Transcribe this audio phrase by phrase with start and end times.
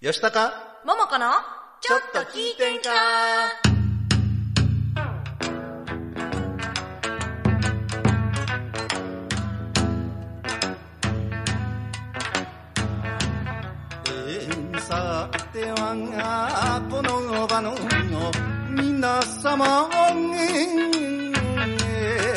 [0.00, 0.52] よしたか
[0.86, 1.26] ももこの
[1.80, 2.88] ちょっと聞いてんか？
[14.06, 17.74] えーさてはこの場の
[18.80, 19.88] 皆様
[20.32, 20.36] え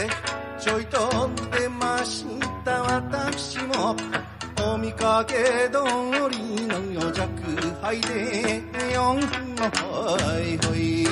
[0.10, 0.12] ー
[0.60, 2.26] ちょいと出まし
[2.66, 2.82] た。
[2.82, 3.96] 私もお
[4.82, 5.36] 見かけ
[5.70, 5.78] 通
[6.32, 7.30] りの弱
[7.84, 11.08] 敗でよんほいほい。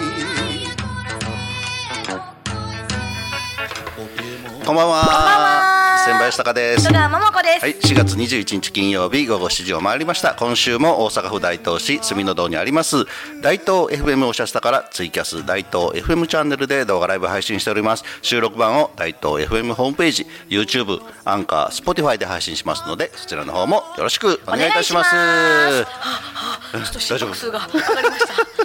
[4.65, 6.87] こんばんは千林隆です。
[6.87, 10.33] 戸川ももこです、はい、4月21日金曜日午後7時を回りました。
[10.33, 13.05] 今週も大阪府大東市住の堂にあります
[13.41, 18.03] 大東 FM おしゃスタからツイキャス大東 FM チャンネルで動画ライブ配信しております。
[18.21, 25.13] 収録版を大東 FM ホームページ YouTube アンカー Spotify で配信しますのでそちらの方もよろしくお願いいたします。
[25.13, 25.87] お願いし
[26.71, 28.58] ちょっと心拍数が上がりました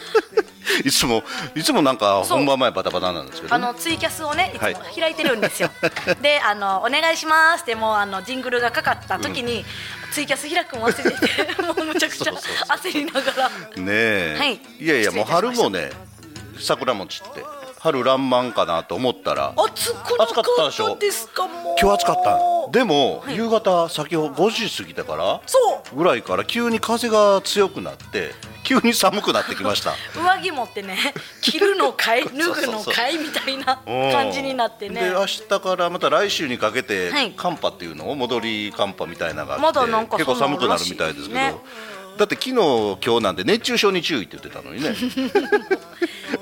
[0.88, 1.23] いつも
[1.55, 4.59] いつもなんか本番前バタバタなんですけど、ね、あのツイキャスをねい。
[4.59, 5.71] つもはい開いてるんですよ、
[6.21, 9.65] であのお願いしますってもうあのジングルがかかった時に、
[10.13, 13.49] ツイキャス開くの忘れてて もうむちゃくちゃ焦りながら。
[13.49, 14.60] ねえ、はい。
[14.79, 15.91] いやいやもう春もね
[16.60, 17.45] 桜餅って
[17.85, 21.77] 春爛漫かなと思ったら暑くなかったでしょですかもう。
[21.79, 23.37] 今日暑かったんでも、はい。
[23.37, 25.59] 夕方先ほど5時過ぎてからそ
[25.93, 25.95] う。
[25.95, 28.30] ぐらいから急に風が強くなって
[28.63, 29.93] 急に寒くなってきました。
[30.16, 30.96] 上着持ってね
[31.43, 35.02] 着るのかい脱ぐのかいみたいな 感じになってね。
[35.02, 37.32] で明日からまた来週にかけてはい。
[37.37, 41.45] 寒波っていうのを戻り寒波みたいなのがあってまだなんか結構寒くなるみたいですけど、そん。
[41.45, 44.95] なのらしいだって昨日今日なんで熱中症に注意って言ってたのにね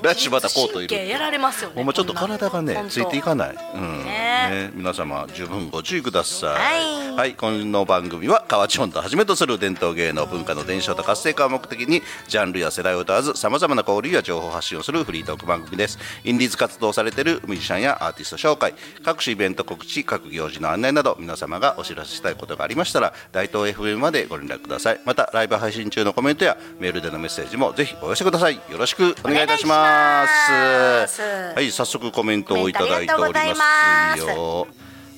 [0.01, 1.07] 来週またコートいる。
[1.07, 4.05] やられますよねほんまちょっと体がねついていかない、うん。
[4.05, 4.33] ね。
[4.49, 7.15] ね、皆様十分ご注意ください。
[7.15, 7.35] はい。
[7.35, 15.97] この番組は河内本とはじめとする伝統芸能文化の伝承と活性化を目的にジャンルや世代を問わずさまざまな交流や情報発信をするフリートーク番組です。
[16.23, 24.99] インディーズ活動をされているミュージシャンやアーティスト紹介各種イベント告知各行事の案内など皆様がお知らせしたいことがありましたら大東 FM までご連絡ください。
[25.05, 28.55] またライブ配信中のコメントやメールでのメッセージもぜひお寄せください。
[28.55, 31.21] よろしくお願いいたしますます。
[31.55, 34.67] はい早速コメントをいただいておりまますよ。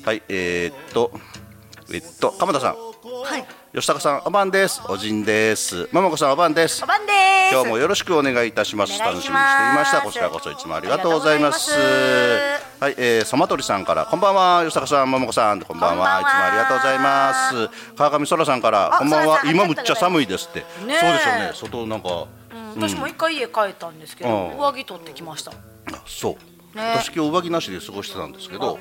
[0.04, 1.12] はいえー、っと
[1.92, 2.76] えっと鎌田さん。
[2.76, 3.46] はい。
[3.74, 4.82] 吉高さんおばんです。
[4.88, 5.90] おじんです。
[5.92, 6.84] まもこさんおばんです。
[6.84, 7.12] おばんで
[7.50, 7.54] す。
[7.54, 8.98] 今日もよろしくお願いいたします。
[8.98, 9.36] 楽しみにしてい
[9.76, 10.02] ました。
[10.02, 11.72] こちらこそいつもありがとうございます。
[12.80, 14.64] はい、えー、そまとりさんからこんばんは。
[14.64, 15.98] 吉高さんまもこさんこんばんは。
[15.98, 16.22] こんばんは。
[16.22, 17.96] いつもありがとうございます。
[17.98, 19.42] 川上そらさんからあこんばんは。
[19.46, 21.00] 今むっちゃ寒いですって、ねえ。
[21.00, 21.52] そうでしょうね。
[21.54, 22.28] 外なんかうん
[22.76, 25.52] 私も一回家帰ったんですけど、うん上着取ってきました。
[25.52, 25.56] あ
[26.06, 26.38] そ
[26.74, 26.94] う、ね。
[26.96, 28.80] 私今日上着なしで過ごしてたんですけど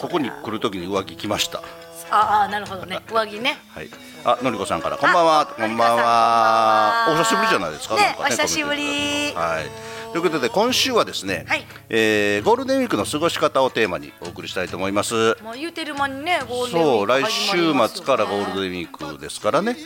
[0.00, 1.62] ここに来る時に上着着ました。
[2.10, 3.00] ああなるほどね。
[3.10, 3.56] 上着ね。
[3.74, 3.88] はい。
[4.24, 7.06] あ、のりこさんから、こんばんは、こんばんは。
[7.08, 7.96] お久しぶりじゃないですか。
[7.96, 9.32] ねなんかお久しぶり。
[9.34, 9.62] は。
[9.62, 10.12] い。
[10.12, 11.64] ということで、今週はですね、はい。
[11.88, 15.36] えーゴールデンウィークの過ごし方をテーマにお送りしたいと思います。
[15.42, 18.04] もう言うてる間にねゴールデンウィそう、来ーク始まり週ますよね。
[18.04, 19.76] 末からゴールデンウィークですからね。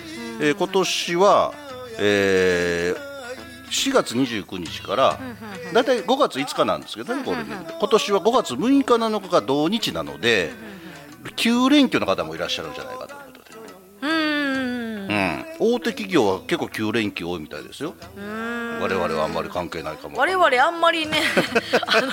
[0.41, 1.55] えー今年は、
[1.99, 3.17] えー
[3.71, 5.19] 4月29日から、
[5.73, 7.75] だいたい5月5日なんですけどね、ゴールデンウィーク。
[7.79, 10.53] 今年は5月6日7日が同日なので、
[11.37, 13.59] 9連休の方もいらっしゃるんじゃないかということで。
[14.03, 15.11] うーん
[15.61, 17.95] うん、大手企業は結構9連休多いみたいですよ。
[18.81, 20.19] 我々はあんまり関係ないかも。
[20.19, 21.23] 我々あんまりね
[21.87, 22.13] あの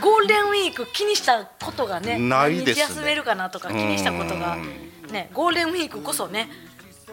[0.00, 4.56] ゴールデンウィーク気にしたことがねないですね何日休めるかなとか気にしたことが
[5.10, 6.48] ねゴールデンウィークこそね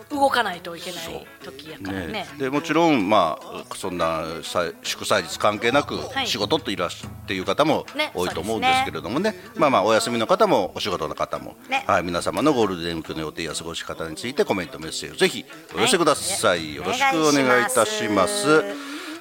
[0.10, 2.08] 動かないといけない時やからね。
[2.08, 6.28] ね、でもちろん、まあ、そんなさ祝祭日関係なくはい。
[6.28, 9.36] 仕事っていらっしゃっていう方もね多いと思うんですけれどもね。
[9.56, 11.84] まあまあお休みの方もお仕事の方も、ね。
[11.88, 18.64] はい、皆様のゴールデンウィークの予定や過ごし方についてコメントメッセージをぜひお寄せください、はいよろしくお願いいたします。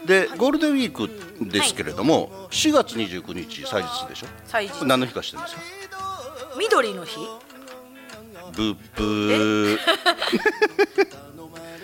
[0.06, 1.10] でゴールデンウィーク
[1.50, 4.26] ですけれども、4月29日祭日でしょ？
[4.44, 5.62] 祭日何の日か知ってますか？
[6.56, 7.18] 緑の日？
[8.54, 9.78] ブッブー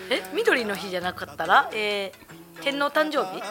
[0.09, 0.21] え？
[0.33, 3.41] 緑の日じゃなかったら、えー、天皇誕生日？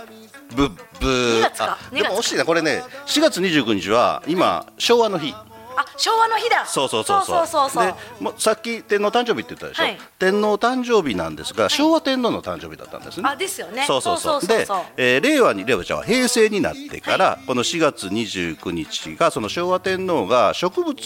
[0.55, 0.69] ブッ
[1.01, 1.39] ブー。
[1.39, 1.73] 2月か。
[1.73, 2.45] あ2月でも惜しいな。
[2.45, 5.35] これね4月29日は今昭和の日
[5.77, 6.67] あ昭和の日だ。
[6.67, 7.47] そうそうそうそう。
[7.47, 9.99] そうそうでもうさっき天皇誕生日って言ったでしょ、はい。
[10.19, 13.29] 天皇誕生日なんですが昭和天皇の誕生日だったんですね。
[13.29, 13.85] あですよね。
[13.87, 14.47] そうそうそう。
[14.47, 14.67] で
[14.97, 20.99] えー令和に令和じゃあ平成になってから、この4月29日がその昭和天皇が植物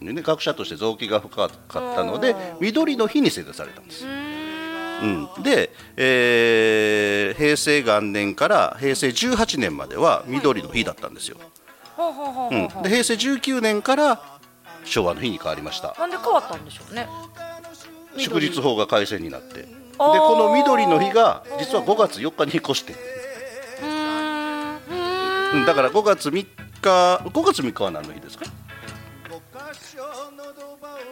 [0.00, 4.04] にね学者として造詣が深かったので緑の日に制定されたんです。
[4.06, 11.61] うん、で、えー平成元年から平成18年までは緑の日だったんですよ、ほうほ
[11.98, 14.20] うん、で平成19年から
[14.84, 15.94] 昭和の日に変わりました。
[15.98, 17.06] なんで変わったんでしょうね。
[18.16, 19.66] 祝日法が改正になって。
[19.98, 20.18] おー。
[20.18, 22.94] この緑の日が実は5月4日に引っ越して。
[25.52, 25.64] うん。
[25.66, 26.48] だから5月3日
[26.82, 28.44] 5月3日は何の日ですか？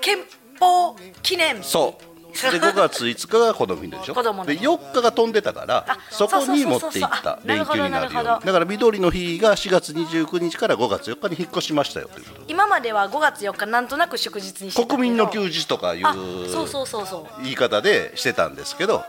[0.01, 0.25] 憲
[0.59, 1.63] 法記念。
[1.63, 4.15] そうで5月5日が子供の日でしょ？
[4.15, 8.29] 子供ので日4日が飛んでたからあそこに持っていった連休になるように。
[8.29, 12.47] だから緑の日が4月29日から5月4日に引っ越しましたよということで。
[12.49, 17.43] 今までは5月4日なんとなく祝日にして国民の休日とかいうあそうそうそうそう。
[17.43, 19.05] 言い方でしてたんですけど。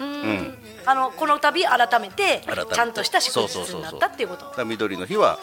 [0.00, 0.58] うん。
[0.86, 2.74] あのこの度改めて改めて。
[2.74, 4.64] ちゃんとした祝日になったっていうこと。
[4.64, 5.38] 緑の日は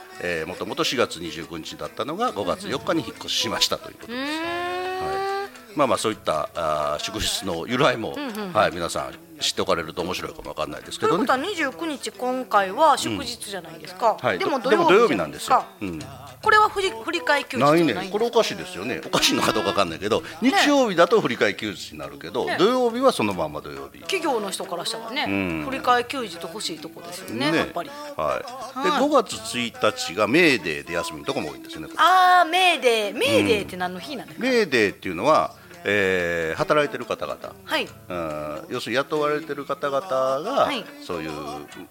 [0.46, 5.31] もともと4月29日だったのが5月4日に引っ越ししましたということでうーん
[5.76, 8.16] まあまあそういったあー祝日の由来も、
[8.54, 11.26] はい、皆さん知っておかれると面白いかもわかんないですけどね。
[11.26, 11.84] ということ。
[11.84, 15.64] は29日今回は祝日じゃないですか、はい、でも土曜日日なんですよ。
[15.82, 16.00] うん、
[16.42, 18.10] これは振り振り替え休日ないね。
[18.12, 19.02] これおかしいですよね。
[19.06, 22.58] おかしいのかどうかわかんないけど日曜日だと振り替え休日になるけど、ね。
[22.60, 24.00] 土曜日はそのまま土曜日。
[24.02, 25.66] 企業の人からしたらね、ん。
[25.66, 27.90] 振り替え休日欲しいとこですよねやっぱり。
[28.16, 28.42] は
[28.82, 29.02] い、ではい。
[29.02, 31.88] 5月1日がメーデーで休みのとこも多いんですよね。
[31.98, 33.18] ああメーデー。
[33.18, 37.56] メーデーって何の日なんですか、メーデーっていうのは、えー働いてる方々。
[37.64, 37.88] はい。
[38.10, 38.66] うん。
[38.70, 40.84] 要するに雇われてる方々が、はい。
[41.02, 41.32] そういう、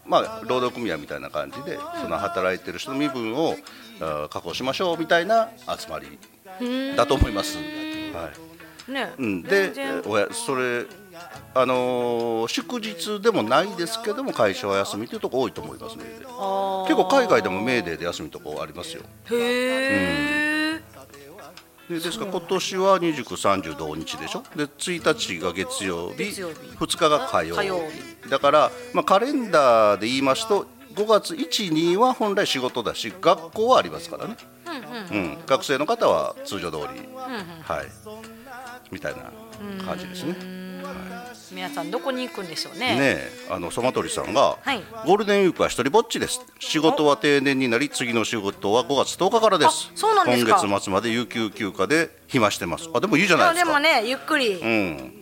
[0.07, 3.57] まあ、労働組合みたいな感じで、その働いてる人の身分を
[4.01, 5.49] あ確保しましょうみたいな
[5.79, 6.19] 集まり
[6.97, 7.57] だと思います。
[7.57, 8.31] は
[8.89, 8.93] い。
[8.93, 9.73] ね、うん、で
[10.07, 10.85] おやそれ
[11.55, 16.05] あのー祝日でもないですけども会社は休みというとこ多いと思いますね
[16.89, 19.03] 結構海外でもメーデーで休みとこありますよ。
[19.31, 20.40] へえ、
[21.91, 24.45] でですから今年は29、30同日でしょ？
[24.55, 26.55] で1日が月曜日月曜日。
[26.79, 28.31] 2日が火曜日。
[28.31, 34.37] だから、まあ、カレンダーで言いますと5月1、2は本来仕事だし学校はありますからね、
[35.13, 36.85] うん学生の方は通常通り、
[37.17, 37.87] はい、
[38.93, 39.33] みたいな
[39.85, 40.37] 感じですね。
[41.53, 42.95] 皆さんどこに行くんでしょうね。
[42.95, 44.83] ねえあのソマトリさんが、はい。
[45.05, 46.41] ゴールデンウィークは一人ぼっちです。
[46.59, 49.91] 仕事は定年になり次の仕事は5月10日からです。
[49.95, 50.59] あそうなんですか。
[50.61, 52.89] 今月末まで有給休暇で暇してます。
[52.95, 53.67] あでもいいじゃないですか。
[53.67, 54.55] でもねゆっくり。
[54.55, 55.15] うん。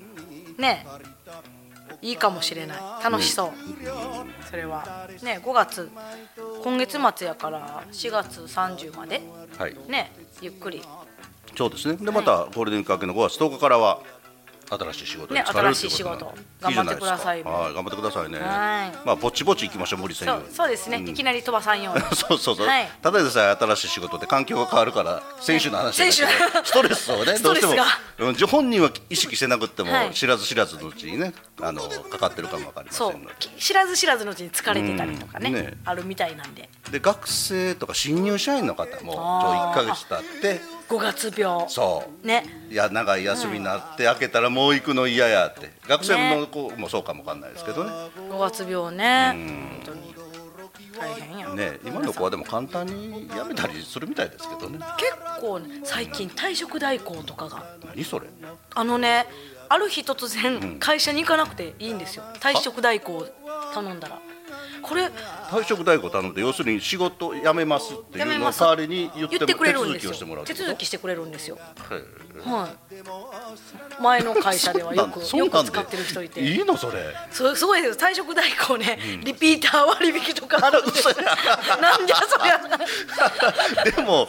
[0.59, 0.87] ね。
[2.01, 2.79] いいかもしれない。
[3.03, 3.51] 楽しそう、
[4.49, 5.09] それは。
[5.23, 5.91] ね5月
[6.63, 9.23] 今月末やから4月30まで。
[9.57, 9.77] はい。
[9.89, 10.83] ねゆっくり。
[11.57, 11.97] そうですね。
[11.97, 14.01] でまたゴールデンウィーク明けの5月10日からは
[14.77, 18.39] 新しい仕事にね疲れる新しいうこ頑張ってくださいはい頑張ってくださいね。
[18.39, 19.07] はい。
[19.07, 21.09] まあぼちぼち行きましょう無理せんそうですね、ん。
[21.09, 22.03] いきなり飛ばさんように。
[22.15, 22.91] そうそうそう、はい。
[23.01, 30.15] ただでさえ新しい仕事で環境が変わるから選手の話 ストレスをねどうしても本人は意識してなくっても、はい。
[30.15, 33.35] 知らず知らずのうちにねあのかかってるかもわかりませんので。
[33.39, 36.69] き知らず知らずのうちに疲れてたりとかね,、あるみたいなんで。
[36.91, 41.69] で学生とか新入社員の方もちょあー1か月経って5月病。
[41.69, 42.27] そう。
[42.27, 42.45] ね。
[42.71, 45.71] いや長い休みになって開けたらもう行くの嫌やって。
[45.87, 47.91] 学生の子もそうかもわかんないですけどね。
[48.31, 49.33] 5月病ね。
[49.33, 50.15] 本当に
[50.99, 51.49] 大変や。
[51.51, 54.79] ね今の子はでも簡単に辞めたりするみたいですけどね。
[54.97, 57.65] 結構ね最近退職代行とかが。
[57.87, 58.27] 何それ。
[58.75, 59.27] あのね
[59.69, 62.25] ある日突然会社に行かなくていいんですよ。
[62.41, 63.27] 退職代行
[63.75, 64.19] 頼んだら
[64.89, 65.07] これ
[65.51, 70.13] 退職代行頼んで要するに仕事辞めますっていうの代わりに言ってくれるんですよ。
[70.13, 70.69] 手続きをしてもらうって手こと？
[70.71, 71.59] 続きしてくれるんですよ。
[71.91, 74.03] へはい。
[74.03, 76.41] 前の会社ではよくよく使ってる人いて。
[76.41, 77.15] いいのそれ。
[77.31, 77.99] そうすごいです。
[77.99, 81.13] 退職代行ね、リピーター割引とかあるんですな
[81.99, 82.59] んじゃそりゃ。
[83.97, 84.29] でも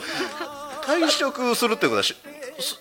[0.84, 2.16] 退職するってことはし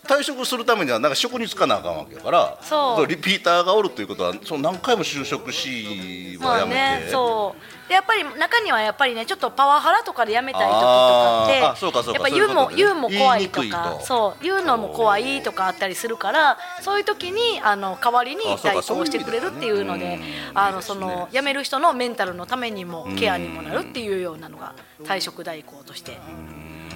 [0.07, 3.07] 退職するためにはなんか職に就かなあかんわけやからそう。
[3.07, 7.89] リピーターがおるということはその何回も就職しはまあやめて、ねそう。
[7.89, 14.43] でやっぱり中にはやっぱりねちょっとパワハラとかで辞めたい時とかってあそうかそうかやっぱ言うも言うも怖いとかそう。
[14.43, 20.21] 言うのも怖いとかあったりするからそういう時にあの代わりに代行してくれるっていうので
[20.55, 26.19] あのその辞める人のメンタルのためにもケアにもなるっていうようなのが退職代行として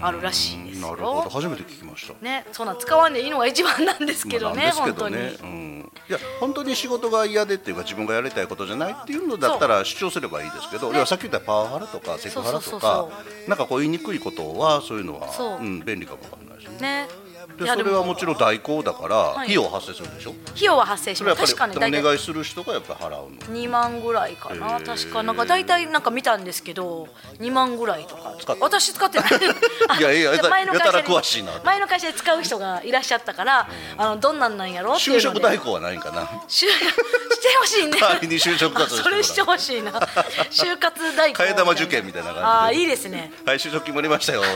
[0.01, 1.15] あるらしいですなるほど。
[1.25, 1.29] よ。
[1.31, 2.15] 初めて聞きました。
[2.25, 5.53] ね、そんなん使わんでいいのが一番なんですけどね、まあなんですけ本当に。
[5.53, 10.97] うん、いや本当に仕事が嫌でっていうか自分がやりたいことじゃないっていうのだったら主張すればいいですけど、ね。
[10.97, 13.09] いやさっき言ったパワハラとかセクハラとか
[13.45, 15.59] そなんかこう言いにくいことはそういうのはそう。
[15.59, 16.83] うん、便利かもわかんないですね。
[16.83, 17.09] ね、
[17.59, 18.15] でいやそれはも。
[18.15, 19.47] ちろん代行だからはい。
[19.47, 21.43] 費用発生するんでしょ、費用は発生します。
[21.43, 22.03] 確かに大体。
[22.03, 25.23] 願いする人がやっぱり払うの？2万ぐらいかな、確か。
[25.23, 27.09] なんか大体なんか見たんですけど
[27.41, 29.31] 2万ぐらいとか私使ってない。
[29.89, 34.95] あいやいやじゃあ前の会社でやたら詳しいな前の会社で使う人がいらっしゃったから、あのどんなんなんやろ？
[34.95, 36.23] っていう就職代行はないんかな？
[36.49, 36.69] 就して
[37.61, 37.99] ほしいね。
[38.01, 39.91] 代わりに就職活動それしてほしいな。
[40.51, 41.43] 就活代行。
[41.43, 42.47] 替え玉受験みたいな感じで。
[42.47, 43.33] ああいいですね。
[43.45, 44.43] はい就職決まりましたよ。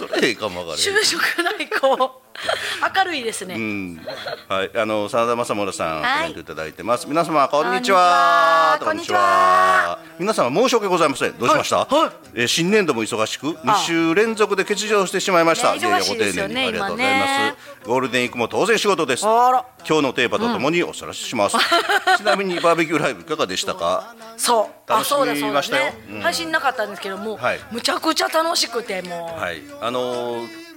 [0.00, 0.78] それええかもわかる。
[0.80, 2.22] 就職代行
[2.96, 4.00] 明るいですね、うん、
[4.48, 6.18] はい、あの真田正村さん、はい。
[6.20, 7.06] コメントいただいてます。
[7.06, 8.78] 皆様こんにちは。
[8.82, 9.98] こんにちは。
[10.18, 11.38] 皆様申し訳ございません。
[11.38, 11.78] どうしました？
[11.78, 11.94] はい。
[11.94, 12.10] はい。
[12.34, 15.72] えー新年度も忙しく、2週連続で欠場してしまいました。
[15.72, 17.56] ねいやいやご丁寧にありがとうございます。
[17.86, 19.22] ゴールデンウィークも当然仕事です。
[19.24, 21.56] 今日のテーマとともにお知らせします。
[22.18, 24.14] ちなみにバーベキューライブいかがでしたか？
[24.36, 24.90] そう。
[24.90, 25.84] 楽しみましたよ。
[25.84, 26.20] ね、うん。
[26.20, 27.60] 配信なかったんですけども、はい。
[27.70, 30.69] むちゃくちゃ楽しくてもう、はい、あのー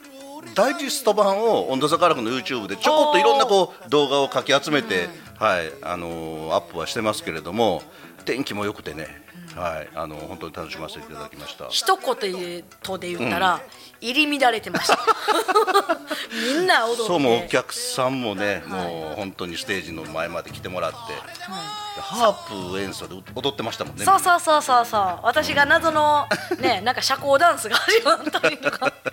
[0.55, 5.09] ダイジェスト版を温度差科学の YouTube でちょこっといろんなこう動画をかき集めて、
[5.39, 7.81] はいあのーアップはしてますけれども
[8.25, 9.07] 天気も良くてね、
[9.55, 11.67] はいあのー本当に楽しませていただきました。
[11.69, 13.62] 一言とで言ったら、
[14.01, 15.00] 入り乱れてました。
[16.57, 17.03] みんな踊って。
[17.03, 20.97] そうもうお客さんもね、もう本当にステージの前まで来てもらって、
[22.00, 24.05] ハープ演奏で踊ってましたもんね。
[24.05, 25.19] そうそうそうそうそう。
[25.23, 26.27] 私が謎の
[26.59, 28.91] ねなんか社交ダンスが始まったりとか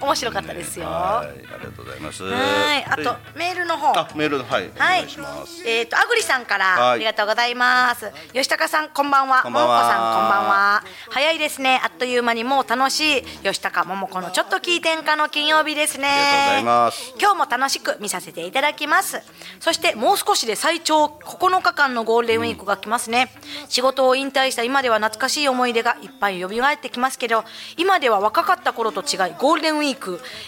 [0.00, 2.24] 面白かったですよははい、ありがとうございます。
[2.24, 8.10] いあとメールの方あメールはい、おはい願いします。、えっ、とあぐりさんからはいありがとうございます。
[8.32, 9.44] 吉高さんこんばんは。
[9.44, 10.84] ももこさんこんばんは。
[11.10, 11.80] 早いですね。
[11.84, 16.08] あっという間にもう楽しい吉高ももこのちょっと聞いてんかの金曜日ですね。
[16.08, 19.20] ありがとうございます今日も楽しく見させていただきます。
[19.60, 23.30] そしてもう少しで最長9日間のゴールデンウィークが来ますね。
[23.68, 27.44] 仕事を引退した今では懐かしい思い出がいっぱい蘇ってきますけど、
[27.76, 29.89] 今では若かった頃と違いゴールデンウィーク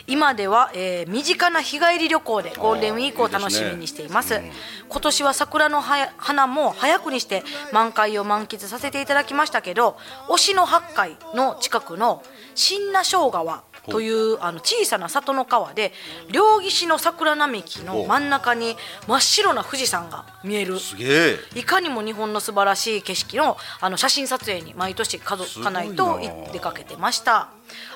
[0.06, 4.40] 今では、えー身近な日帰り旅行でゴールデンウィークを楽しみにしています。
[4.88, 9.96] 今年は桜の花も早くにして満開を満喫させていただきましたけど、
[10.28, 12.22] 推しの八海の近くの
[12.54, 15.92] 新名生川というあの小さな里の川で
[16.30, 18.76] 両岸の桜並木の真ん中に
[19.08, 20.78] 真っ白な富士山が見える。
[20.78, 21.38] すげえ。
[21.56, 26.20] いかにも日本の素晴らしい景色のあの写真撮影に毎年家族家内と
[26.52, 27.48] 出かけてました。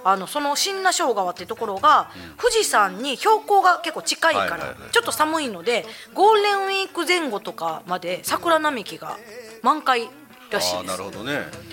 [0.05, 9.19] あのその新名生川っていうところが、富士山に標高が結構近いから、ちょっと寒いのでゴールデンウィーク前後とかまで桜並木が
[9.63, 10.09] 満開
[10.51, 10.87] らしいです。
[10.87, 11.66] なるほどね。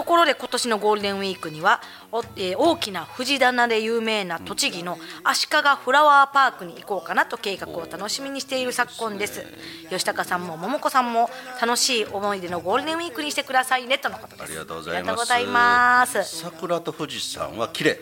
[0.00, 5.52] ところで今年のゴールデンウィークにはお、えー大きな藤棚で有名な栃木の足利
[5.84, 9.44] フラワーパークに行こうかなと計画を楽しみにしている昨今です。
[9.90, 11.28] 吉高さんも桃子さんも
[11.60, 14.42] 楽しい思い出のゴールデンウィークにしてくださいねとのことです。
[14.44, 16.24] ありがとうございます。
[16.24, 18.00] 桜と富士山は綺麗。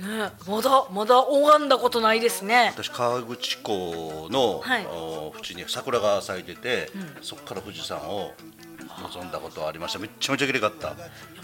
[0.00, 2.74] ねまだまだ拝んだことないですね。
[2.74, 4.86] 私川口湖の、はい。
[4.86, 6.90] お縁に桜が咲いてて、
[7.22, 8.34] そこから富士山を
[9.02, 9.98] 望んだことはありました。
[9.98, 10.94] めっちゃめちゃ綺麗かった。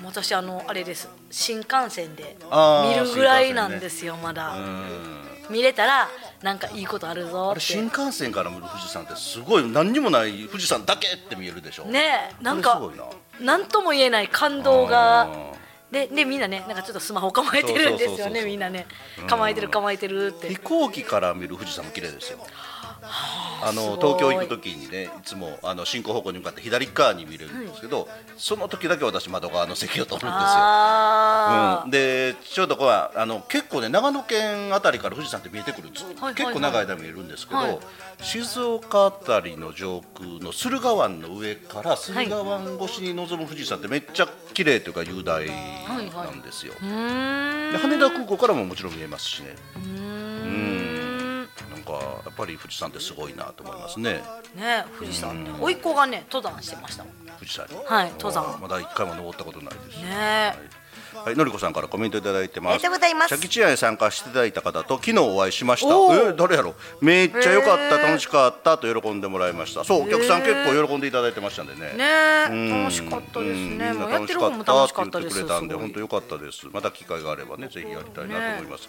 [0.04, 1.08] 私あのあれです。
[1.30, 2.36] 新幹線で
[2.84, 4.54] 見るぐらいなんですよまだ。
[4.56, 5.30] うん。
[5.50, 6.08] 見れたら
[6.42, 7.60] なんかいいことあるぞって。
[7.60, 11.84] 新幹線から見る富士山ってすごい何にもない富士山だけって見えるでしょ。
[11.84, 13.06] ねえなんかこれすご
[13.42, 13.58] いな。
[13.58, 15.28] んとも言えない感動が。
[15.90, 18.86] ででみんなねなんかちょっとスマホ構えてるんですよねみんなね。
[19.28, 20.48] 構えてる構えてるって。
[20.48, 22.38] 飛行機から見る富士山も綺麗ですよ
[23.62, 30.30] あの東京行く時にねいつもあの進行方向に向かって左側に見れるんですけど、その時だけ私窓側の席を取るんですよ。
[30.30, 37.78] あうん、でちょうどこれはあの結構ね長野県あたりから富士山って見えてくるずっと結構長い間見えるんですけど、はい。
[38.22, 49.56] 静岡あたりの上空の駿河湾の上から駿河湾越しに望む富士山ってめっちゃ綺麗というか雄大なんですよ、で羽田空港からももちろん見えますしね
[51.82, 51.98] かや
[52.30, 54.22] っぱり富士山ってすごいなと思いますね。
[54.54, 55.50] ね富士山ね。
[55.60, 57.12] 甥っ子がね登山してましたもん。
[57.38, 57.84] 富士山に。
[57.84, 58.58] はい登山。
[58.60, 59.98] まだ一回も登ったことないです。
[60.02, 60.06] ね。
[60.06, 60.58] はい、
[61.36, 62.74] のりこさんからコメントいただいてます。
[62.74, 65.88] ありがとうございますチャキチアに参加していただいた方と昨日お会いしました。
[65.88, 66.74] えー誰やろ？
[67.00, 69.84] めっちゃ良かった、楽しかったと喜んでもらいました。
[69.84, 71.94] そう、お客さん結構喜んでいただいてましたんでね。
[71.96, 76.66] ねうん楽しかったですうんねもうみんなやってる方も楽しかったってです言ってくれたんで、本当良かったです。
[76.72, 78.88] また機会があればね、ぜひやりたいなと思います。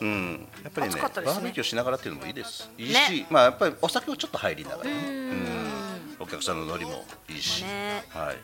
[0.00, 2.70] うん、やっぱりねねバーベキューしながらっていうのもいいです。
[2.78, 4.92] いいし、ねまあやっぱりお酒をちょっと入りながらね。
[4.92, 5.60] うん
[6.20, 7.64] お客さんのノリもいいし。
[7.64, 8.36] ねはい。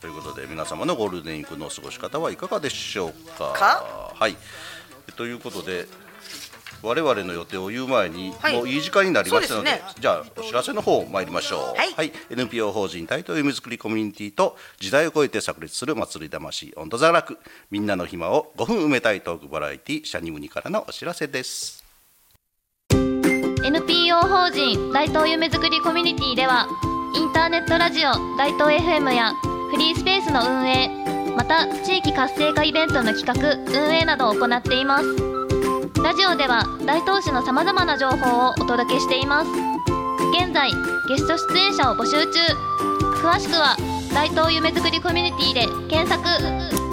[0.00, 3.52] ということで皆様のゴールデンウィークの過ごし方はいかがでしょうか？
[3.52, 4.12] か？
[4.14, 4.36] はい。
[5.16, 5.86] ということで
[6.82, 11.76] 我々の予定を言う前に、はいもういい時間になりましたのでねじゃあお知らせの方参りましょう。
[11.76, 17.38] はい NPO 法人台東夢作りコミュニティと時代を超えて炸裂する祭り魂温度座楽
[17.70, 21.84] みんなの暇を5分埋めたいトークバラエティシャニムニからのお知らせです。
[23.62, 26.66] NPO 法人大東夢作りコミュニティでは
[27.14, 29.34] インターネットラジオ大東 FM や
[29.70, 30.90] フリースペースの運営
[31.36, 35.04] また地域活性化イベントの企画運営などを行っています。
[36.02, 39.50] ラジオでは大東市のさまざまな情報をお届けしています。
[40.32, 40.72] 現在
[41.08, 42.40] ゲスト出演者を募集中。
[43.22, 43.76] 詳しくは
[44.12, 46.89] 大東夢作りコミュニティで検索。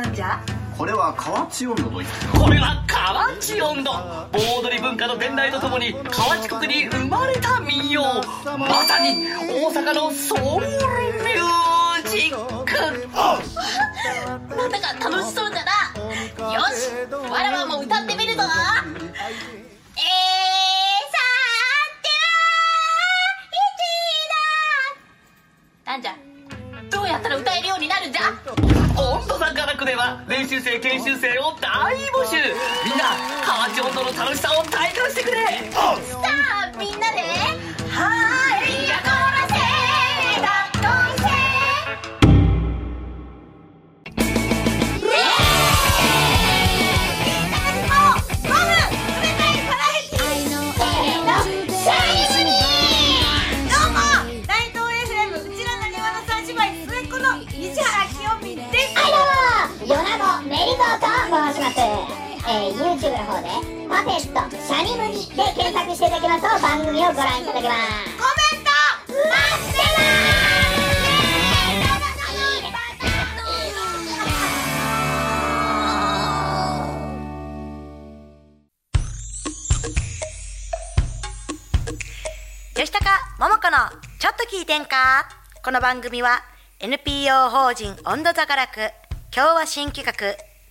[0.00, 0.38] なんじゃ？
[0.76, 8.04] これは河内温度といってこれは河内音頭盆踊り文化の伝来とともに河内国に生まれた民謡。
[8.44, 12.74] まさに大阪のソウルミュージック。
[14.56, 15.72] なんだか楽しそうだな。
[16.54, 16.90] よし
[17.32, 18.42] わらわも歌ってみるぞ。
[19.96, 20.37] えー、
[28.18, 28.34] じゃ
[29.00, 32.34] 温度さんからくでは練習生研修生を大募集。
[32.84, 33.14] みんな
[33.46, 35.70] 河内音頭の楽しさを体感してくれ。
[35.70, 35.96] さ
[36.64, 37.20] あみんなで
[37.92, 38.47] はい
[63.38, 63.48] 方で、
[63.88, 67.80] パペット、シャニムニで検索していただきますと番組をご覧いただけます。
[68.16, 68.70] コメント
[69.14, 69.78] 待って
[82.74, 83.76] 吉高桃子の
[84.20, 85.28] ちょっと聞いてんか？
[85.64, 86.42] この番組は
[86.80, 88.92] NPO 法人温度座がらく
[89.34, 90.14] 今日は新企画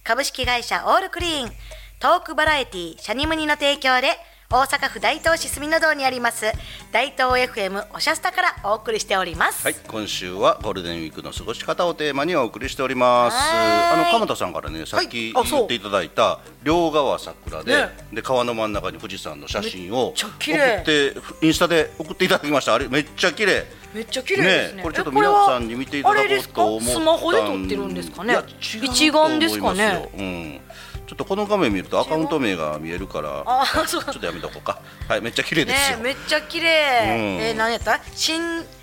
[0.05, 1.51] 株式会社オールクリーン
[1.99, 4.09] トークバラエティシャニムニの提供で
[4.51, 6.45] 大阪府大東市住の堂にあります
[6.91, 13.35] 大東 FM おしゃスタからお送りしております、はい、今週はゴールデンウィークの過ごし方をテーマにお送りしております。
[13.35, 17.89] あの鎌田さんからね、さっき言っていただいた両側桜で、ね。
[18.13, 20.81] で川の真ん中に富士山の写真をめっちゃ送綺麗。
[20.81, 22.75] ってインスタで送っていただきました。
[22.75, 23.65] あれめっちゃ綺麗。
[23.93, 24.83] めっちゃ綺麗ですね。
[24.83, 28.37] これちょっと皆さんに見ていただこうと思ったんスマホで撮ってるんですかね？
[28.59, 30.09] 一眼ですかね？
[30.15, 30.61] うん。
[31.07, 34.81] ちょっとこの画面見るとアカウント名が見えるから、あちょっとやめとこうか。
[35.07, 35.97] はい、めっちゃ綺麗ですよ。
[35.97, 37.41] ねめっちゃ綺麗、ん。
[37.41, 38.01] えー、何やった？
[38.13, 38.41] 新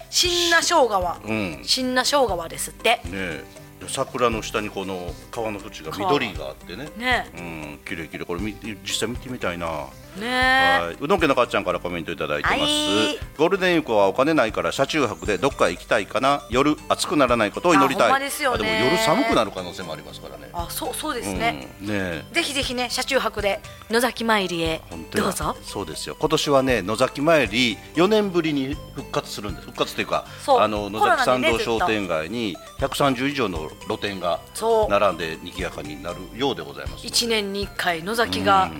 [0.08, 1.60] 新名生川、うん。
[1.62, 3.00] 新名生川ですって。
[3.04, 3.44] ねえ。
[3.87, 6.88] 桜の下にこの川の縁が緑があってね。
[6.96, 8.24] ねうん綺麗綺麗。
[8.24, 10.27] これ見実際見てみたいなね。
[10.27, 10.96] えはい。
[11.00, 13.18] うどん家の母ちゃんからコメントいただいてます、はい。
[13.37, 16.42] ゴールデンウィークはお金ないから車中泊でどっか行きたいかな。
[16.50, 18.07] 夜暑くならないことを祈りたい。
[18.07, 18.57] あほんまですよね。
[18.57, 20.48] あでも夜寒くなる可能性もありますからね。
[20.53, 22.24] あそうそうですね、うん、ねえ。
[22.33, 24.81] ぜひぜひね車中泊で野崎参りへ。
[24.90, 25.57] 本当やどうぞ。
[25.62, 26.16] そうですよ。
[26.18, 29.66] 今年はね野崎参り4年ぶりに復活するんです。
[29.66, 30.61] 復活というかそう。
[30.61, 34.90] あの野コロ崎参道商店街に130以上の露店がそう。
[34.90, 38.70] 並んで賑やかになるようでございます一年に一回野崎が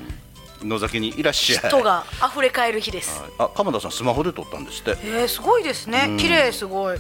[0.65, 1.69] 野崎にいらっしゃい。
[1.69, 3.31] 人が溢れ返る日です、はい。
[3.39, 4.97] あ鎌田さんスマホで撮ったんですって。
[5.05, 6.17] えー、すごいですね。
[6.19, 6.99] 綺麗すごい。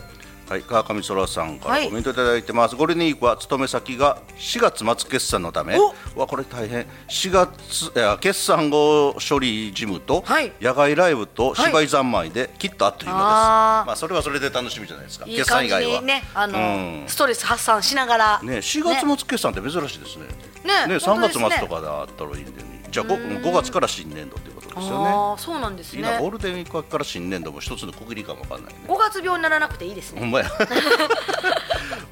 [0.49, 1.87] はい川上空さんからはい。
[1.87, 5.79] コメントいただいてます、ゴールデンウィークは勤め先が4月末決算のため。
[5.79, 5.95] お。
[6.21, 6.87] わこれ大変。
[7.09, 10.53] 4月いや決算後処理事務と、はい。
[10.61, 13.87] 野外ライブと芝居三昧できっとあっという間です、あー。
[13.87, 15.27] まあそれはそれで楽しみじゃないですか。
[15.27, 16.61] いい感じにねあの、う
[17.05, 17.09] ん。
[17.09, 18.41] ストレス発散しながら。
[18.43, 20.27] ね、4月末決算って珍しいですね。
[20.65, 20.87] ね。
[20.89, 22.74] ね、3ね月末とかであったらいいんでね。
[22.95, 25.09] じゃあ 5, 5月から新年度ということですよね。
[25.09, 28.81] ああそうなんですねいいな、ゴールデンウィークから新年度も一つの区切りかもわかんないね。
[28.87, 30.47] 5月病にならなくていいですねほんまや。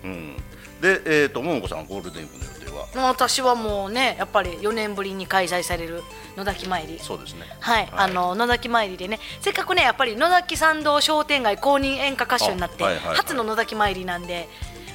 [0.02, 0.36] うん。
[0.80, 3.08] で、えっ、と、ももこさん、ゴールデンウィークの予定は？
[3.10, 6.02] 私はもうねやっぱり4年ぶりに開催される
[6.36, 7.42] 野崎参りそうですね。
[7.60, 14.48] はい、あの野崎参りでねせっかくねやっぱり野崎参道商店街公認演歌歌手になって、あはいはいはい初の野崎参りなんで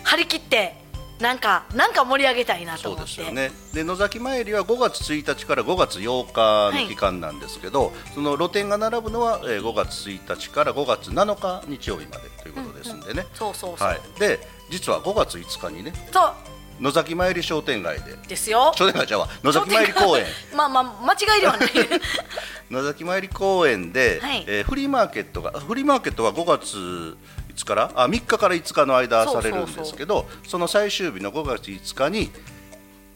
[0.04, 0.76] 張り切って
[1.20, 3.18] なんかなんか盛り上げたいなとそう思って。
[3.18, 3.52] ですよね。
[3.74, 13.26] で、野崎参りは5月1日から5月8日の期間なんですけど、その露店が並ぶのは、えー、5月1日から5月7日日曜日までということですんでね。
[13.34, 14.20] そうそうそう、はい。
[14.20, 16.34] で、実は5月5日にね、そう。
[16.80, 18.16] 野崎参り商店街で。
[18.28, 18.72] ですよ。
[18.76, 20.26] 商店街じゃあ野崎参り公園。
[20.56, 21.70] まあまあ間違いではない。
[22.70, 24.44] 野崎参り公園で、はい。
[24.48, 32.32] えーフリーマーケットがフリーマーケットは5月いつからあ3日から5日の間されるんですけどその最終日の5月5日に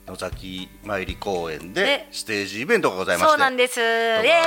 [0.08, 3.74] 野崎参り公園ででステージイベントがございましてそうなんです。
[3.74, 4.42] イとエ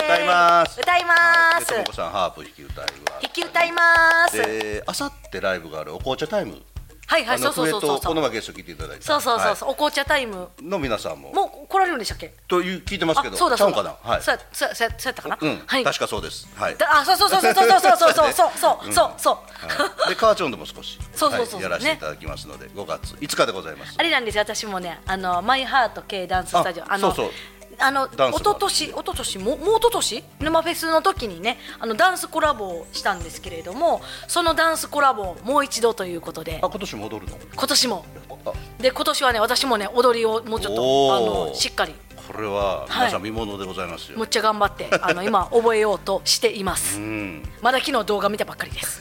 [0.00, 0.80] ー歌います。
[0.80, 2.90] 歌いまはいす、でともこさんハープ弾き歌いは
[3.22, 3.82] 弾き歌いま
[4.28, 4.36] す。
[4.36, 6.60] であさってライブがあるお紅茶タイム
[7.06, 9.04] はいはいそうそうそうこのまゲスト来ていただいた。
[9.04, 10.48] そうそうそうはそう、お紅茶タイム。
[10.60, 11.32] いの皆さんも。
[11.32, 12.32] もう来られるんでしたっけ？
[12.48, 13.34] という聞いてますけど。
[13.34, 13.96] あそうだそうだ。
[14.02, 14.22] はい。
[14.22, 15.84] そうやそうやそうやそうやったかな、うん、はい。
[15.84, 16.48] 確かそうです。
[16.56, 16.76] はい。
[16.76, 23.94] だあそうそうそうそうそうそうそうそうそうそうそうそうはい、で、カーチョンでも少し、そうそうそうはいやらせていただきますので、5月5日でございます。
[23.96, 27.30] あれなんですよ私もねあのマイハート系ダンススタジオあのそうそう
[27.78, 30.24] あの一昨年一昨年ももう一昨年？
[30.40, 36.58] 沼フェスの時にねあのダンスコラボをしたんですけれどもそのダンスコラボをもう一度ということで。
[36.62, 37.38] あ今年戻るの？
[37.54, 38.04] 今年も。
[38.46, 38.52] あ。
[38.78, 41.94] で今年はね私もね踊りをもうちょっとあのしっかり。
[42.26, 46.98] これは皆さん見ものでございますよ、むっちゃ頑張って あの今覚えようとしています。
[46.98, 47.48] うん。
[47.62, 49.00] まだ昨日動画見たばっかりです。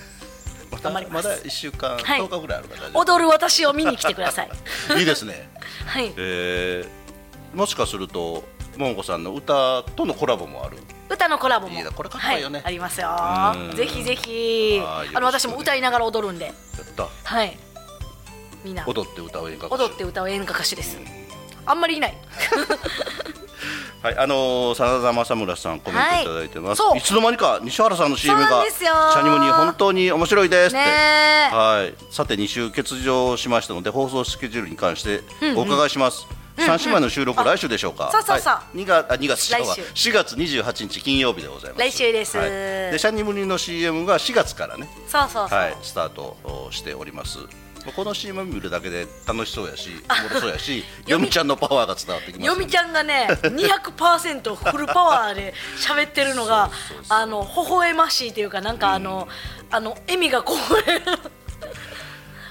[0.83, 1.27] 頑張ります。
[1.27, 2.21] まだ1週間、はい。
[2.21, 4.49] 10日ぐらいあるから踊る私を見に来てください。
[4.89, 5.49] 夫 いいですね。
[5.88, 6.13] はい。
[6.17, 8.43] えー、もしかすると
[8.77, 10.77] もんこさんの歌とのコラボもある。
[11.09, 11.73] 歌のコラボも。
[11.73, 12.59] いいなこれかっこいいよね。
[12.59, 13.09] はありますよ。
[13.71, 13.75] うん。
[13.75, 14.79] ぜひぜひ。
[14.79, 16.45] はいあの私も歌いながら踊るんで。
[16.45, 16.53] やっ
[16.95, 17.07] た。
[17.23, 17.57] はい。
[18.63, 18.83] みんな。
[18.88, 19.83] 踊って歌う演歌歌手。
[19.83, 20.97] 踊って歌う演歌歌手です。
[21.65, 22.17] あんまりいない。
[24.05, 26.99] はい、あのー、真田正村さんコメントいただいてます、はい。
[26.99, 35.21] い、つの間にか西原さんの CM がチャニムに本当に面白いですって、はい、さて2週欠場しましたので放送スケジュールに関して
[35.55, 36.27] お伺いします、
[36.58, 38.10] 三姉妹の収録、来週でしょうか？
[38.12, 38.54] そうそうそう。
[38.54, 39.82] はい、2月あ2月来週。
[40.10, 41.82] 4月28日金曜日でございます。
[41.82, 42.38] 来週です。
[42.38, 44.88] はい、でシャニムニの CM が4月からね。
[45.08, 47.39] そうそうそう、はい、スタートをしております。
[47.96, 56.72] この CM 見るだけで楽しそうやし、おもろそうやし、よみちゃんのパワーが伝わってきます、よみちゃんがね200%フルパワーで喋ってるのが
[57.10, 59.28] あの微笑ましいというかなんかあの、
[59.70, 60.76] あの笑みがこぼ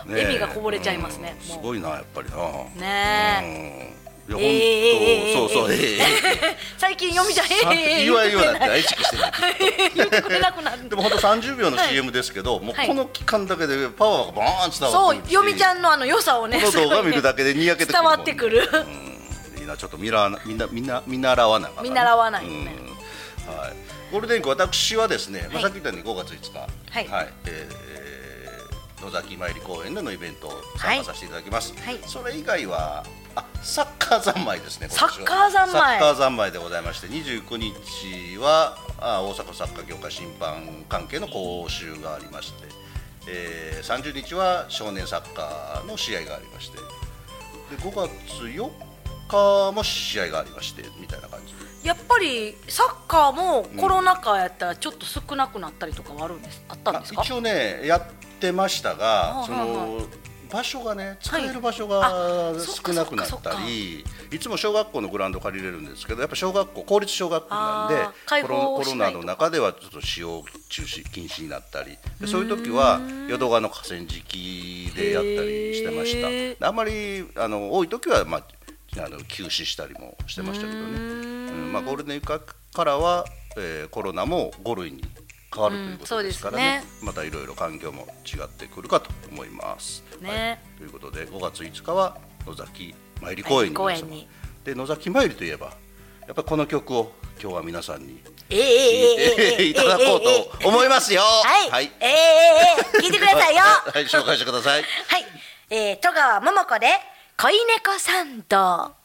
[0.07, 2.37] 笑みがこぼれちゃいますねすごいなやっぱりな。
[2.81, 4.05] ねうん。
[4.27, 5.77] いや、えええ本当、そうそう、
[6.79, 10.89] 最近よみちゃええええ言わんようになって 言意識してない。
[10.89, 12.87] でも本当30秒の CM ですけど、もうはい。
[12.89, 18.67] この期間だけでパワーがバーン伝そうわってくるしよみちゃんのあの良さをねこの動画見るだけでにやけて伝わってくる。
[18.73, 19.61] うん。
[19.61, 21.91] いいなちょっと見らみんなみんな見習わなあかんな。
[21.91, 22.53] 見習わないはい、
[24.11, 25.63] ゴールデンウィーク私はですね、まあ、はい。
[25.65, 26.59] さっき言ったように5月5日。
[27.11, 27.29] はい。
[27.47, 28.24] えー
[29.05, 31.99] 野崎参り公園でのイベントを参加させていただきます、はい。
[32.07, 33.05] それ以外は
[33.37, 35.73] あサッカー三昧ですねサッカー三昧。
[35.73, 42.69] サッカー三昧でございまして29日はあ大阪サッカー協会審判関係の講習がありまして、
[43.29, 48.11] えー、30日は少年サッカーの試合がありましてで5月
[48.45, 48.71] 4
[49.29, 51.53] 日も試合がありましてみたいな感じ。
[51.83, 57.21] でやっぱりサッカーもコロナ禍やったらちょっと少なくなったりとかはあるんですあったんですか？
[57.21, 58.03] あ一応ねやっ
[58.45, 60.03] てましたが、あその
[60.53, 61.49] 場所がね使はい。
[61.49, 76.69] える場所あが少なくなったり、いつも小学校のグラウンド借りれるんですけどやっぱ小学校公立小学校なんでコロ放コロナの中ではちょっと使用中止禁止になったりでそういう時は淀川の河川敷でやったりしてました。
[76.69, 81.73] あんまりあの多い時は、まあ、あの休止したりもしてましたけどね、うん。
[81.73, 83.25] まあ、ゴールデンウィークからは、
[83.57, 85.03] えーコロナも5類に
[85.55, 90.03] 変わるということですからね,うんね、またいろいろ環境も違ってくるかと思います。
[90.21, 94.29] ね、はい、ということで5月5日は野崎参り公園に公園に
[94.65, 95.67] で野崎参りといえば
[96.27, 98.57] やっぱりこの曲を今日は皆さんに聴い
[99.57, 100.21] ていただこう
[100.63, 101.21] と思いますよ。
[101.21, 103.63] はい、はい、ええー、聞いてくださいよ。
[103.63, 104.83] はい、紹介してください。
[104.83, 105.25] はい、
[105.71, 106.89] えー、戸川桃子で
[107.37, 109.04] 恋猫さんと。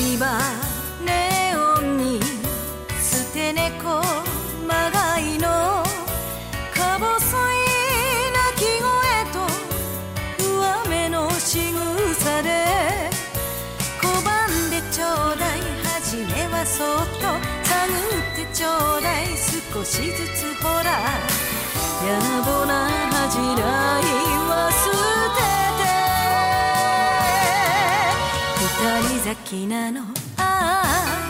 [0.00, 0.26] り場
[1.04, 2.20] ネオンに
[3.02, 4.00] 捨て猫
[4.66, 5.84] まがいの
[6.74, 7.60] か細い
[8.32, 8.96] 鳴き声
[9.34, 11.58] と上目の仕
[12.14, 12.64] 草で
[14.00, 17.28] 拒んでちょうだい初めはそっと
[17.68, 17.92] 探
[18.32, 20.98] ってちょうだい少しずつほら
[22.02, 24.09] 野暮な恥じらい
[29.50, 30.02] きなの。
[30.36, 31.26] ああ。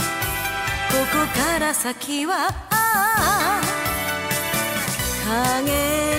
[0.93, 2.49] ここから先は。
[2.69, 3.61] ああ。
[5.63, 6.10] 影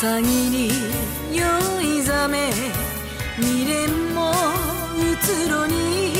[0.00, 0.70] 朝霧
[1.32, 2.52] 酔いざめ
[3.36, 6.12] 未練もうつろに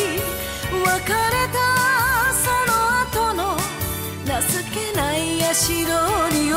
[0.84, 1.62] 別れた
[2.34, 3.56] その後の
[4.24, 4.32] 情
[4.74, 6.56] けない足取りを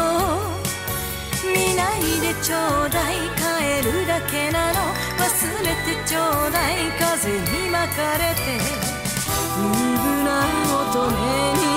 [1.46, 3.18] 見ないでちょうだい。
[3.38, 4.80] 帰るだけなの。
[5.20, 5.30] 忘
[5.62, 6.90] れてちょうだい。
[6.98, 8.58] 風に巻かれて。
[9.60, 10.42] 無ぶな
[10.90, 11.71] 乙女に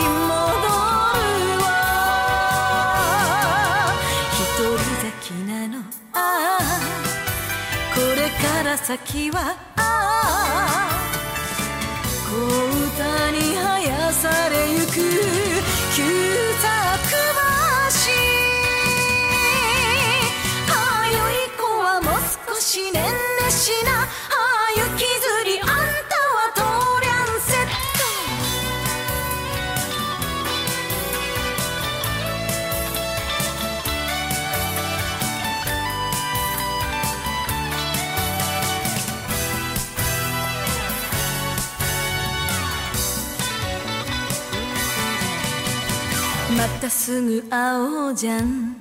[8.85, 10.91] 先はああ
[12.29, 14.93] 小歌に生やされゆく
[15.97, 16.03] 旧
[16.61, 16.69] 作
[17.89, 18.13] 橋。
[20.69, 22.21] あよい子はもう
[22.55, 23.11] 少しねんね
[23.51, 23.93] しな。
[23.93, 23.94] い
[46.85, 48.77] たすぐ会おうじゃん。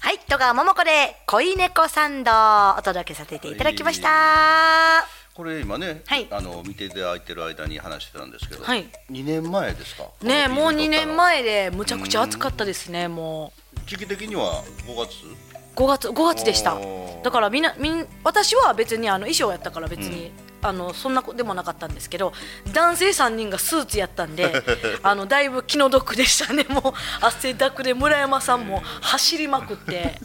[0.00, 2.30] はい、戸川桃子で恋猫サンド
[2.78, 5.06] お届けさせていただきました。
[5.34, 6.28] これ今ね、はい。
[6.30, 8.88] あの見ていただいてる間に話してたんですけど、はい。
[9.10, 10.04] 2年前ですか？
[10.22, 13.52] ねえもう2年前前でむちゃくちゃ暑かったですねも
[13.86, 15.26] 時期的には5月？
[15.26, 16.78] う5月5月でした。
[17.22, 20.30] だからみんなみん私は別にあの衣装やったから別に、
[20.62, 22.32] あのそんなでもなかったんですけど
[22.72, 24.50] 男性3人がスーツやったんで
[25.02, 26.64] あのだいぶ気の毒でしたね。
[26.68, 30.18] もう汗だくで村山さんも走りまくって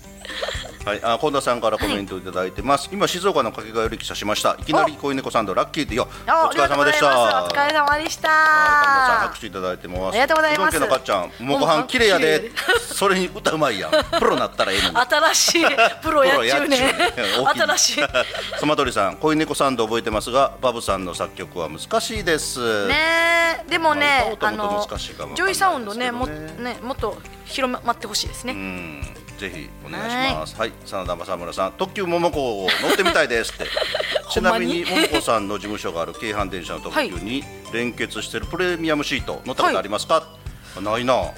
[0.85, 4.55] はい、あ近田さんからコメントいただいてます、今静岡の掛川より記者しました。
[4.59, 6.07] いきなり恋猫サンドラッキーでよ。
[6.27, 7.43] おあ疲れ様でした。
[7.43, 8.29] お疲れ様でした。
[8.29, 10.07] はい神田さん拍手いただいてます。
[10.09, 10.77] ありがとうございます。
[10.77, 11.45] うどん家のかっちゃん。
[11.45, 12.51] もうご飯綺麗やで。
[12.79, 13.91] それに歌うまいやん。
[14.19, 14.95] プロなったらええのに。
[14.95, 15.65] 新しい。
[16.01, 16.93] プロやっちゅうね。
[17.55, 18.03] 新しい。
[18.57, 22.87] スマトリさん恋猫サンド覚えてますがバブさんの作曲は難しいです。
[22.87, 22.95] ね
[23.67, 23.69] え。
[23.69, 24.83] でもまあね歌おうと思う
[25.23, 30.56] あのジョイサウンドねもねねもっと広まってほしいですうねんぜひお願いします。
[30.58, 30.73] はい。
[30.86, 33.65] 真田正村さん特急桃子を乗ってみたいですって。
[34.30, 40.28] ちなみに桃子さんの事務所がある京阪電車の特急に連結してるプレミアムシート乗ったことありますか、
[40.82, 41.13] ないな。
[41.13, 41.32] は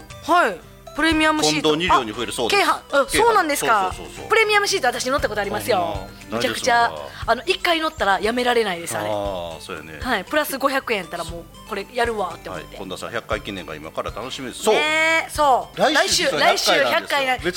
[0.50, 0.71] い
[1.02, 1.70] プレミアムシート。
[1.70, 2.50] 今度2両に増えるそう
[3.10, 3.92] そうなんですか。
[4.30, 6.08] プレミアムシート私乗ったことありますよ。
[6.32, 6.92] めちゃくちゃ。
[7.26, 9.10] あの一回乗ったらやめられないですあれ。
[9.10, 10.00] ああそうやね。
[10.00, 14.62] はいプラス500円やったらもうこれやるわって思はいって、近田さん100回記念が今から楽しみです。
[14.62, 14.76] そう、
[15.28, 15.80] そう。
[15.80, 17.50] 来週来週100 100回な今日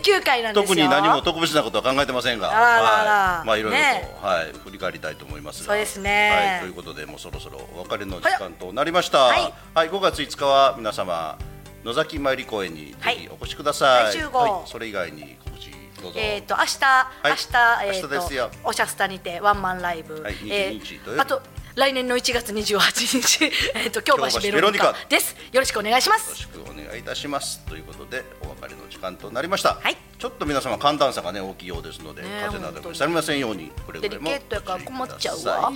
[0.00, 0.68] 99回なんですよ。
[0.68, 6.30] 特に何も特別なことは考えてませんが、はい、まあいろいろと、ねはい振り返りたいと思いますが、そうですね。
[6.30, 9.18] はい、ということでもうそろそろお別れの時間となりました。
[9.18, 9.54] はい。
[9.72, 11.38] はい、5月5日は皆様
[11.84, 14.22] 野崎参り公園にぜひお越しください。
[14.22, 14.68] はい。
[14.70, 15.70] それ以外に告知。
[16.16, 16.78] えっ、と明日、い。
[17.24, 18.50] 明日えっ、明日ですよ。
[18.62, 21.20] とおしゃスタにてワンマンライブ、はいえ22日土曜日。
[21.20, 21.42] あと
[21.74, 24.98] 来年の1月28日 えっと京橋ベロニカカ。
[25.08, 25.36] です。
[25.52, 26.42] よろしくお願いします。
[26.42, 27.60] よろしくお願いいたします。
[27.60, 29.96] ということでお別れの時間となりました、はい。
[30.18, 35.72] ちょっと皆様寒暖差がね大きいようですので、風邪などもされませんようにくれぐれもデリケートやから困っちゃうわ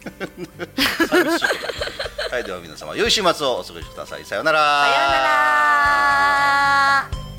[0.00, 1.44] 寂しい
[2.30, 4.24] はいでは皆様良い週末をお過ごしください。
[4.24, 4.58] さようなら。
[4.60, 5.10] さよう
[7.10, 7.29] なら。